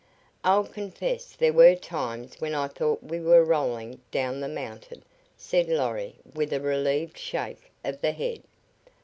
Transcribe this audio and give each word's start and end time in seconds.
"I'll 0.43 0.65
confess 0.65 1.35
there 1.35 1.53
were 1.53 1.75
times 1.75 2.41
when 2.41 2.55
I 2.55 2.67
thought 2.67 3.03
we 3.03 3.19
were 3.19 3.43
rolling 3.45 4.01
down 4.09 4.39
the 4.39 4.47
mountain," 4.47 5.03
said 5.37 5.69
Lorry, 5.69 6.15
with 6.33 6.51
a 6.53 6.59
relieved 6.59 7.19
shake 7.19 7.69
of 7.85 8.01
the 8.01 8.11
head. 8.13 8.41